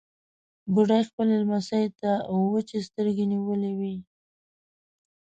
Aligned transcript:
بوډۍ 0.73 1.01
خپلې 1.09 1.33
لمسۍ 1.41 1.85
ته 1.99 2.11
وچې 2.53 2.79
سترګې 2.87 3.25
نيولې 3.31 3.71
وې. 3.79 3.95